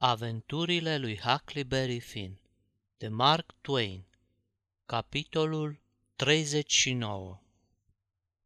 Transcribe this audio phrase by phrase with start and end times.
[0.00, 2.40] Aventurile lui Huckleberry Finn
[2.98, 4.04] de Mark Twain
[4.86, 5.80] Capitolul
[6.16, 7.40] 39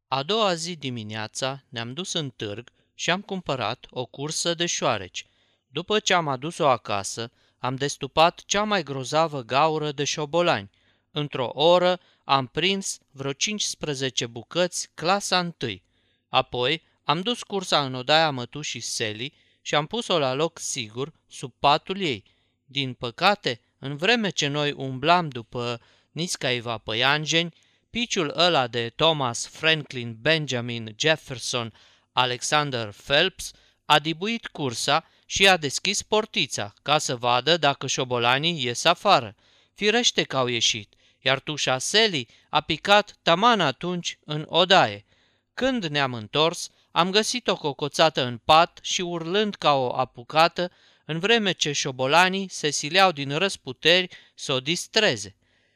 [0.07, 5.25] A doua zi dimineața ne-am dus în târg și am cumpărat o cursă de șoareci.
[5.67, 10.69] După ce am adus-o acasă, am destupat cea mai grozavă gaură de șobolani.
[11.11, 15.83] Într-o oră am prins vreo 15 bucăți clasa întâi.
[16.29, 19.33] Apoi am dus cursa în odaia mătușii Sally
[19.65, 22.23] și am pus-o la loc sigur sub patul ei.
[22.65, 27.53] Din păcate, în vreme ce noi umblam după niscaiva păianjeni,
[27.89, 31.73] piciul ăla de Thomas Franklin Benjamin Jefferson
[32.11, 33.51] Alexander Phelps
[33.85, 39.35] a dibuit cursa și a deschis portița ca să vadă dacă șobolanii ies afară.
[39.73, 45.05] Firește că au ieșit, iar tușa Sally a picat taman atunci în odaie.
[45.53, 50.71] Când ne-am întors, am găsit-o cocoțată în pat și urlând ca o apucată,
[51.05, 55.35] în vreme ce șobolanii se sileau din răsputeri să o distreze.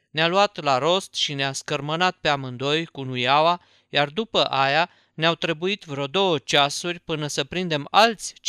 [0.10, 5.36] Ne-a luat la rost și ne-a scărmănat pe amândoi cu nuiaua, iar după aia ne-au
[5.36, 8.40] trebuit vreo două ceasuri până să prindem alți 15-16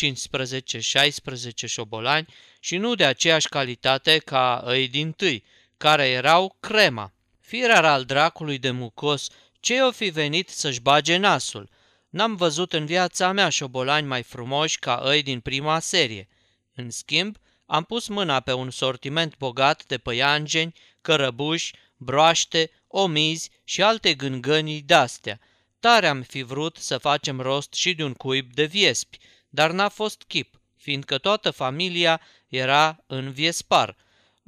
[1.66, 2.26] șobolani
[2.60, 5.44] și nu de aceeași calitate ca ei din tâi,
[5.76, 7.12] care erau crema.
[7.40, 9.28] Firar al dracului de mucos,
[9.60, 11.68] ce o fi venit să-și bage nasul–
[12.08, 16.28] N-am văzut în viața mea șobolani mai frumoși ca ei din prima serie.
[16.74, 23.82] În schimb, am pus mâna pe un sortiment bogat de păianjeni, cărăbuși, broaște, omizi și
[23.82, 25.40] alte gângănii de-astea.
[25.80, 29.88] Tare am fi vrut să facem rost și de un cuib de viespi, dar n-a
[29.88, 33.96] fost chip, fiindcă toată familia era în viespar.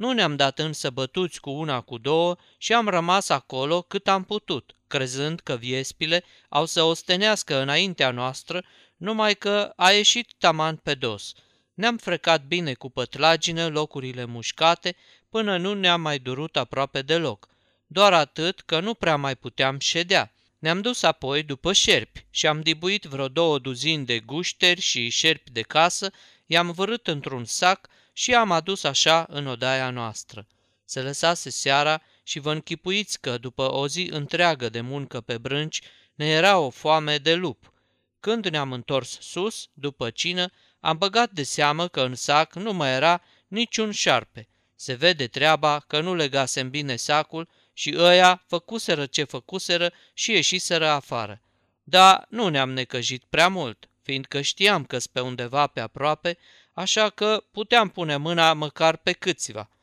[0.01, 4.25] Nu ne-am dat însă bătuți cu una cu două și am rămas acolo cât am
[4.25, 8.65] putut, crezând că viespile au să ostenească înaintea noastră,
[8.97, 11.33] numai că a ieșit taman pe dos.
[11.75, 14.97] Ne-am frecat bine cu pătlagină locurile mușcate,
[15.29, 17.49] până nu ne-am mai durut aproape deloc.
[17.87, 20.33] Doar atât că nu prea mai puteam ședea.
[20.59, 25.51] Ne-am dus apoi după șerpi și am dibuit vreo două duzini de gușteri și șerpi
[25.51, 26.11] de casă,
[26.47, 27.89] i-am vărât într-un sac
[28.21, 30.47] și am adus așa în odaia noastră.
[30.85, 35.81] Se lăsase seara și vă închipuiți că, după o zi întreagă de muncă pe brânci,
[36.15, 37.73] ne era o foame de lup.
[38.21, 40.51] Când ne-am întors sus, după cină,
[40.81, 44.49] am băgat de seamă că în sac nu mai era niciun șarpe.
[44.75, 50.87] Se vede treaba că nu legasem bine sacul și ăia făcuseră ce făcuseră și ieșiseră
[50.87, 51.43] afară.
[51.83, 56.39] Dar nu ne-am necăjit prea mult, fiindcă știam că pe undeva pe aproape,
[56.81, 59.71] așa că puteam pune mâna măcar pe câțiva–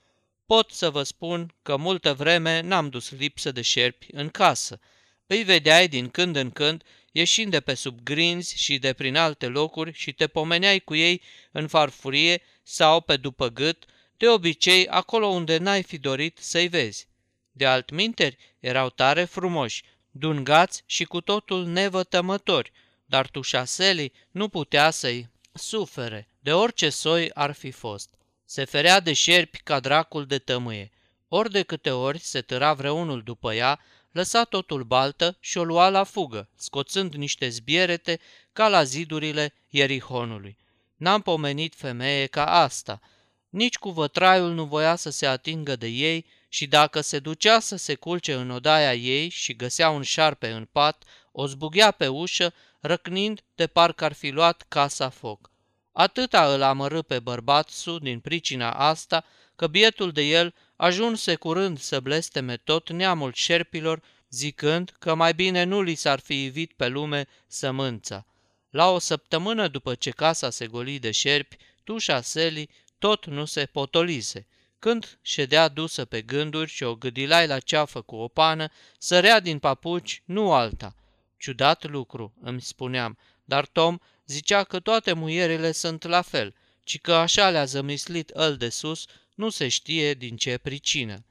[0.47, 4.79] Pot să vă spun că multă vreme n-am dus lipsă de șerpi în casă.
[5.25, 9.47] Îi vedeai din când în când ieșind de pe sub grinzi și de prin alte
[9.47, 11.21] locuri și te pomeneai cu ei
[11.51, 13.85] în farfurie sau pe după gât,
[14.17, 17.07] de obicei acolo unde n-ai fi dorit să-i vezi.
[17.51, 22.71] De altminteri erau tare frumoși, dungați și cu totul nevătămători,
[23.05, 28.09] dar tușaselii nu putea să-i sufere, de orice soi ar fi fost.
[28.45, 30.91] Se ferea de șerpi ca dracul de tămâie.
[31.27, 33.79] Ori de câte ori se tăra vreunul după ea,
[34.11, 38.19] lăsa totul baltă și o lua la fugă, scoțând niște zbierete
[38.53, 40.57] ca la zidurile Ierihonului.
[40.95, 43.01] N-am pomenit femeie ca asta.
[43.49, 47.75] Nici cu vătraiul nu voia să se atingă de ei și dacă se ducea să
[47.75, 52.53] se culce în odaia ei și găsea un șarpe în pat, o zbughea pe ușă,
[52.79, 55.51] răcnind de parcă ar fi luat casa foc.
[55.99, 59.25] Atâta îl amărâ pe bărbat su din pricina asta,
[59.55, 65.63] că bietul de el ajunse curând să blesteme tot neamul șerpilor, zicând că mai bine
[65.63, 68.25] nu li s-ar fi ivit pe lume sămânța.
[68.69, 72.69] La o săptămână după ce casa se goli de șerpi, tușa Seli
[72.99, 74.47] tot nu se potolise.
[74.79, 79.59] Când ședea dusă pe gânduri și o gâdilai la ceafă cu o pană, sărea din
[79.59, 80.95] papuci, nu alta.
[81.37, 83.97] Ciudat lucru, îmi spuneam, dar Tom
[84.27, 89.05] zicea că toate muierile sunt la fel, ci că așa le-a zămislit îl de sus,
[89.35, 91.25] nu se știe din ce pricină.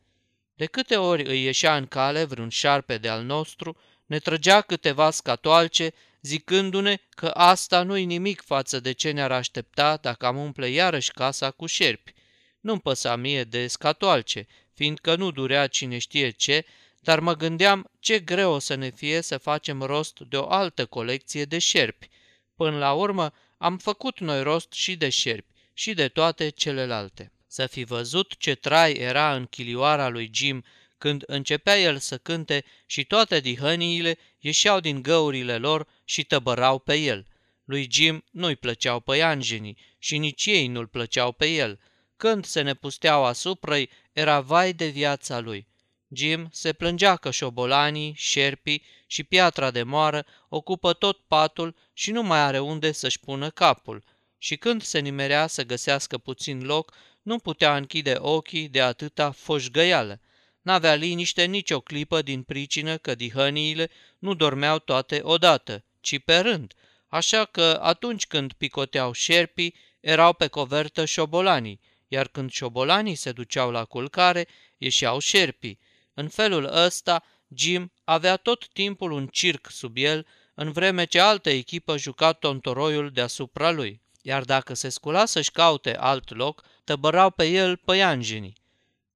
[0.55, 3.77] De câte ori îi ieșea în cale vreun șarpe de al nostru,
[4.07, 10.27] ne trăgea câteva scatoalce, zicându-ne că asta nu-i nimic față de ce ne-ar aștepta dacă
[10.27, 12.15] am umple iarăși casa cu șerpi.
[12.61, 16.65] Nu-mi păsa mie de scatoalce, fiindcă nu durea cine știe ce,
[17.01, 20.87] dar mă gândeam ce greu o să ne fie să facem rost de o altă
[20.87, 22.09] colecție de șerpi,
[22.57, 27.33] Până la urmă, am făcut noi rost și de șerpi și de toate celelalte.
[27.47, 30.65] Să fi văzut ce trai era în chilioara lui Jim
[30.99, 36.95] când începea el să cânte și toate dihăniile ieșeau din găurile lor și tăbărau pe
[36.95, 37.27] el.
[37.65, 41.81] Lui Jim nu-i plăceau păianjenii și nici ei nu-l plăceau pe el.
[42.17, 43.77] Când se ne pusteau asupra
[44.13, 45.67] era vai de viața lui.
[46.15, 52.23] Jim se plângea că șobolanii, șerpii și piatra de moară ocupă tot patul și nu
[52.23, 54.05] mai are unde să-și pună capul.
[54.39, 56.93] Și când se nimerea să găsească puțin loc,
[57.23, 60.21] nu putea închide ochii de atâta foșgăială.
[60.63, 66.75] N-avea liniște nicio clipă din pricină că dihăniile nu dormeau toate odată, ci pe rând,
[67.09, 73.71] așa că atunci când picoteau șerpii, erau pe covertă șobolanii, iar când șobolanii se duceau
[73.71, 75.79] la culcare, ieșeau șerpii.
[76.19, 77.23] În felul ăsta,
[77.55, 83.11] Jim avea tot timpul un circ sub el, în vreme ce altă echipă juca tontoroiul
[83.11, 84.03] deasupra lui.
[84.23, 88.57] Iar dacă se scula să-și caute alt loc, tăbărau pe el păianjenii.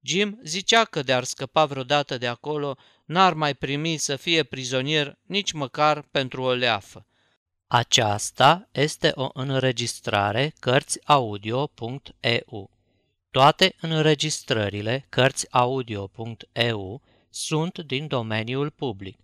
[0.02, 5.52] Jim zicea că de-ar scăpa vreodată de acolo, n-ar mai primi să fie prizonier nici
[5.52, 7.06] măcar pentru o leafă.
[7.67, 12.79] Aceasta este o înregistrare Cărțiaudio.eu.
[13.30, 19.18] Toate înregistrările Cărțiaudio.eu sunt din domeniul public.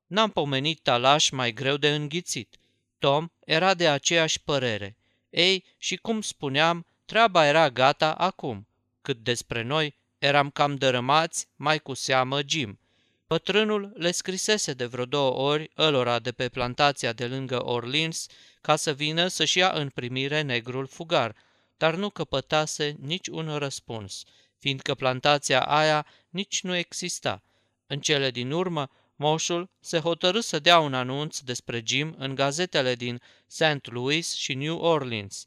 [0.06, 2.56] N-am pomenit talaș mai greu de înghițit.
[2.98, 4.96] Tom era de aceeași părere.
[5.30, 8.68] Ei, și cum spuneam, treaba era gata acum.
[9.02, 12.78] Cât despre noi, eram cam dărâmați, mai cu seamă Jim.
[13.26, 18.26] Pătrânul le scrisese de vreo două ori ălora de pe plantația de lângă Orleans
[18.60, 21.36] ca să vină să-și ia în primire negrul fugar,
[21.76, 24.22] dar nu căpătase nici un răspuns,
[24.58, 27.42] fiindcă plantația aia nici nu exista.
[27.86, 32.94] În cele din urmă, moșul se hotărâ să dea un anunț despre Jim în gazetele
[32.94, 33.80] din St.
[33.82, 35.44] Louis și New Orleans.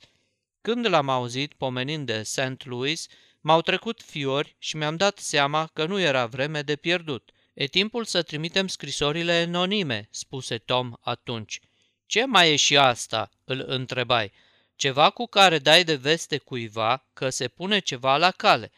[0.61, 2.65] Când l-am auzit pomenind de St.
[2.65, 3.07] Louis,
[3.41, 8.05] m-au trecut fiori și mi-am dat seama că nu era vreme de pierdut– E timpul
[8.05, 11.59] să trimitem scrisorile anonime, spuse Tom atunci.
[12.05, 13.29] Ce mai e și asta?
[13.45, 14.31] îl întrebai.
[14.75, 18.71] Ceva cu care dai de veste cuiva că se pune ceva la cale.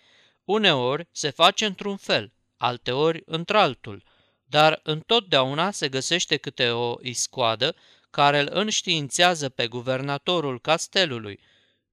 [0.43, 4.03] Uneori se face într-un fel, alteori într-altul,
[4.51, 7.75] dar întotdeauna se găsește câte o iscoadă
[8.09, 11.39] care îl înștiințează pe guvernatorul castelului.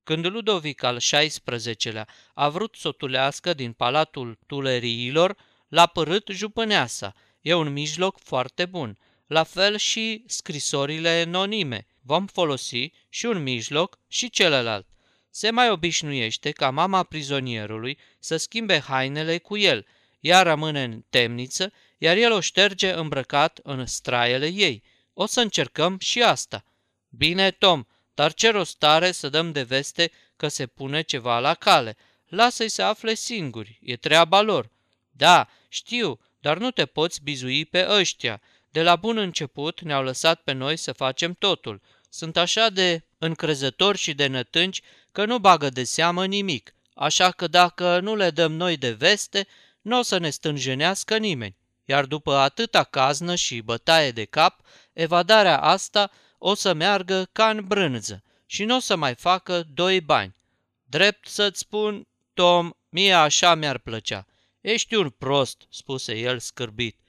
[0.03, 5.37] Când Ludovic al XVI-lea a vrut să o tulească din palatul Tuleriilor,
[5.69, 7.15] L-a părât jupâneasa.
[7.41, 8.99] E un mijloc foarte bun.
[9.27, 11.87] La fel și scrisorile anonime.
[12.01, 14.87] Vom folosi și un mijloc și celălalt.
[15.31, 19.87] Se mai obișnuiește ca mama prizonierului să schimbe hainele cu el.
[20.21, 24.83] Ea rămâne în temniță, iar el o șterge îmbrăcat în straiele ei.
[25.13, 26.65] O să încercăm și asta.
[27.09, 27.85] Bine, Tom,
[28.15, 31.97] dar ce rost are să dăm de veste că se pune ceva la cale?
[32.27, 34.71] Lasă-i să afle singuri, e treaba lor.
[35.11, 38.41] Da, știu, dar nu te poți bizui pe ăștia.
[38.71, 41.81] De la bun început ne-au lăsat pe noi să facem totul.
[42.11, 47.47] Sunt așa de încrezători și de nătânci că nu bagă de seamă nimic, așa că
[47.47, 49.47] dacă nu le dăm noi de veste,
[49.89, 51.57] nu o să ne stânjenească nimeni.
[51.85, 54.61] Iar după atâta caznă și bătaie de cap,
[54.93, 60.01] evadarea asta o să meargă ca în brânză și nu o să mai facă doi
[60.01, 60.37] bani.
[60.85, 64.27] Drept să-ți spun, Tom, mie așa mi-ar plăcea.
[64.61, 67.01] Ești un prost, spuse el scârbit.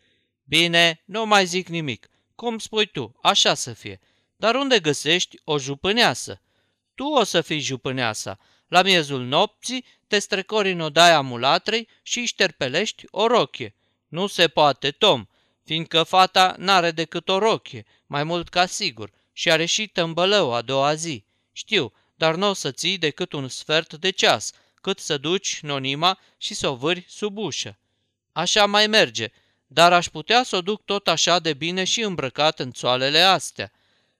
[0.43, 2.09] Bine, nu mai zic nimic.
[2.35, 3.99] Cum spui tu, așa să fie.
[4.35, 6.41] Dar unde găsești o jupâneasă?
[6.99, 8.39] Tu o să fii jupâneasa.
[8.67, 13.75] La miezul nopții te strecori în odaia mulatrei și șterpelești o rochie.
[14.07, 15.25] Nu se poate, Tom,
[15.63, 20.61] fiindcă fata n-are decât o rochie, mai mult ca sigur, și are și tămbălău a
[20.61, 21.23] doua zi.
[21.51, 24.51] Știu, dar nu o să ții decât un sfert de ceas,
[24.81, 27.77] cât să duci nonima și să o vâri sub ușă.
[28.31, 29.27] Așa mai merge,
[29.67, 33.71] dar aș putea să o duc tot așa de bine și îmbrăcat în țoalele astea.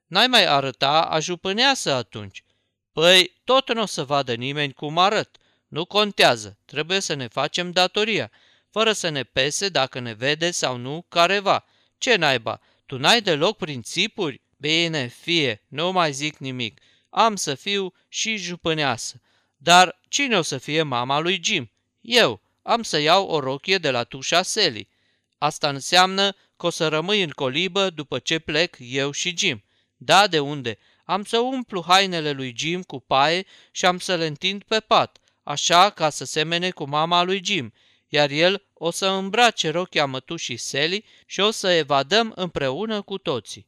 [0.07, 2.43] N-ai mai arăta a jupâneasă atunci.
[2.91, 5.38] Păi, tot nu o să vadă nimeni cum arăt.
[5.67, 8.31] Nu contează, trebuie să ne facem datoria,
[8.69, 11.65] fără să ne pese dacă ne vede sau nu careva.
[11.98, 14.41] Ce naiba, tu n-ai deloc principuri?
[14.58, 16.81] Bine, fie, nu mai zic nimic.
[17.10, 19.22] Am să fiu și jupâneasă.
[19.58, 21.72] Dar cine o să fie mama lui Jim?
[22.01, 22.41] Eu.
[22.62, 24.89] Am să iau o rochie de la tușa Sally.
[25.38, 29.63] Asta înseamnă că o să rămâi în colibă după ce plec eu și Jim.
[29.98, 30.77] Da, de unde?
[31.09, 35.17] Am să umplu hainele lui Jim cu paie și am să le întind pe pat,
[35.43, 37.73] așa ca să semene cu mama lui Jim,
[38.07, 43.67] iar el o să îmbrace rochia mătușii Sally și o să evadăm împreună cu toții.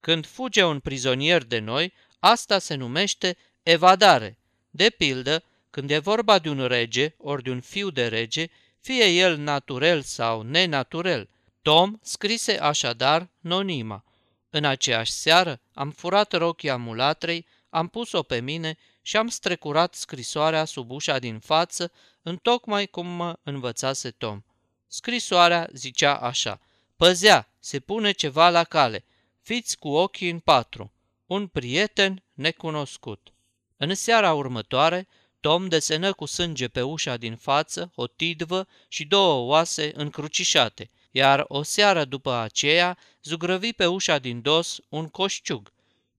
[0.00, 4.38] Când fuge un prizonier de noi, asta se numește evadare.
[4.70, 8.46] De pildă, când e vorba de un rege ori de un fiu de rege,
[8.80, 11.28] fie el naturel sau nenaturel.
[11.62, 14.04] Tom scrise așadar nonima.
[14.50, 20.64] În aceeași seară am furat rochia mulatrei, am pus-o pe mine și am strecurat scrisoarea
[20.64, 21.92] sub ușa din față,
[22.22, 24.42] întocmai cum mă învățase Tom.
[24.86, 26.60] Scrisoarea zicea așa,
[26.96, 29.04] Păzea, se pune ceva la cale,
[29.42, 30.92] fiți cu ochii în patru,
[31.26, 33.32] un prieten necunoscut.
[33.76, 35.08] În seara următoare,
[35.40, 41.44] Tom desenă cu sânge pe ușa din față o tidvă și două oase încrucișate, iar
[41.48, 45.72] o seară după aceea zugrăvi pe ușa din dos un coșciug.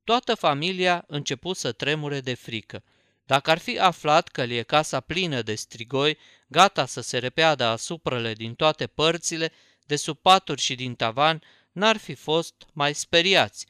[0.04, 2.84] Toată familia început să tremure de frică.
[3.26, 6.18] Dacă ar fi aflat că li e casa plină de strigoi,
[6.48, 9.52] gata să se repeadă asupra din toate părțile,
[9.86, 13.66] de sub paturi și din tavan, n-ar fi fost mai speriați.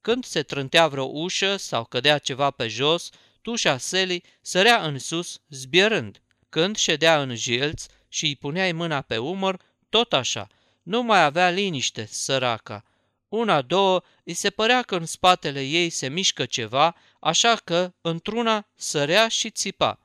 [0.00, 3.10] Când se trântea vreo ușă sau cădea ceva pe jos,
[3.42, 6.20] tușa Sally sărea în sus, zbierând.
[6.48, 10.48] Când ședea în jilț și îi puneai mâna pe umăr, tot așa.
[10.86, 12.84] Nu mai avea liniște, săraca.
[13.28, 18.66] Una, două, îi se părea că în spatele ei se mișcă ceva, așa că, într-una,
[18.74, 19.98] sărea și țipa.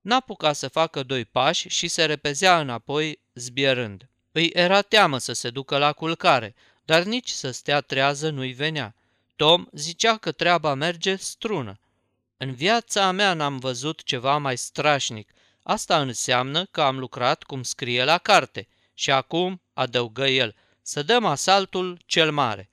[0.00, 4.08] N-apuca să facă doi pași și se repezea înapoi, zbierând.
[4.32, 8.94] Îi era teamă să se ducă la culcare, dar nici să stea trează nu-i venea.
[9.36, 11.78] Tom zicea că treaba merge strună.
[12.36, 15.32] În viața mea n-am văzut ceva mai strașnic.
[15.62, 18.68] Asta înseamnă că am lucrat cum scrie la carte.
[18.94, 22.70] Și acum, adăugă el, să dăm asaltul cel mare.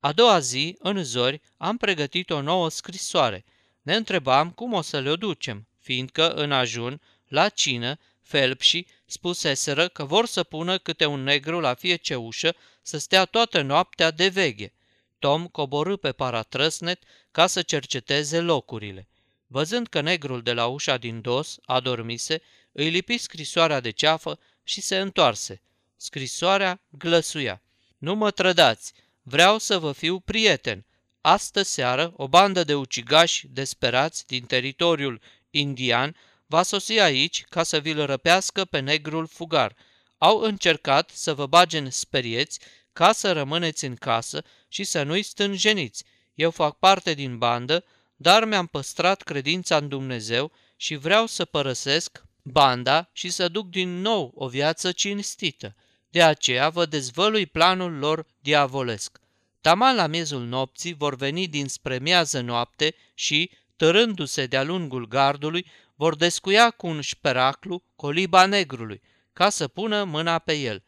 [0.00, 3.44] A doua zi, în zori, am pregătit o nouă scrisoare.
[3.82, 10.04] Ne întrebam cum o să le ducem, fiindcă, în ajun, la cină, felpșii spuseseră că
[10.04, 14.72] vor să pună câte un negru la fiece ușă să stea toată noaptea de veghe.
[15.18, 19.08] Tom coborâ pe paratrăsnet ca să cerceteze locurile.
[19.46, 22.42] Văzând că negrul de la ușa din dos adormise,
[22.72, 25.62] îi lipi scrisoarea de ceafă și se întoarse.
[26.04, 27.62] Scrisoarea glăsuia.
[27.98, 28.92] Nu mă trădați,
[29.22, 30.86] vreau să vă fiu prieten.
[31.20, 35.20] Astă seară, o bandă de ucigași desperați din teritoriul
[35.50, 39.76] indian va sosi aici ca să vi-l răpească pe negrul fugar.
[40.18, 42.60] Au încercat să vă bage în sperieți
[42.92, 46.04] ca să rămâneți în casă și să nu-i stânjeniți.
[46.34, 47.84] Eu fac parte din bandă,
[48.16, 54.00] dar mi-am păstrat credința în Dumnezeu și vreau să părăsesc banda și să duc din
[54.00, 55.74] nou o viață cinstită.
[56.14, 59.20] De aceea vă dezvălui planul lor diavolesc.
[59.60, 66.16] Taman la miezul nopții vor veni dinspre miază noapte și, tărându-se de-a lungul gardului, vor
[66.16, 69.00] descuia cu un șperaclu coliba negrului,
[69.32, 70.82] ca să pună mâna pe el.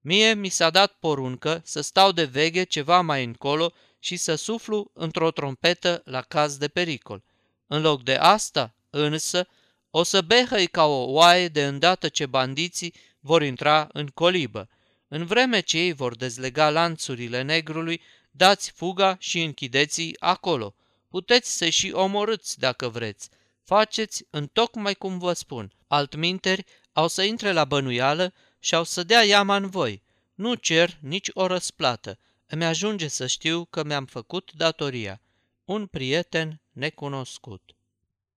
[0.00, 4.90] Mie mi s-a dat poruncă să stau de veghe ceva mai încolo și să suflu
[4.94, 7.22] într-o trompetă la caz de pericol.
[7.66, 9.46] În loc de asta, însă,
[9.90, 14.68] o să behăi ca o oaie de îndată ce bandiții vor intra în colibă.
[15.08, 18.00] În vreme ce ei vor dezlega lanțurile negrului,
[18.30, 20.74] dați fuga și închideți acolo.
[21.08, 23.28] Puteți să și omorâți dacă vreți.
[23.64, 25.72] Faceți în tocmai cum vă spun.
[25.86, 30.02] Altminteri au să intre la bănuială și au să dea iama în voi.
[30.34, 32.18] Nu cer nici o răsplată.
[32.46, 35.20] Îmi ajunge să știu că mi-am făcut datoria.
[35.64, 37.74] Un prieten necunoscut.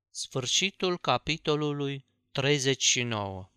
[0.09, 3.52] Sfârșitul capitolului 39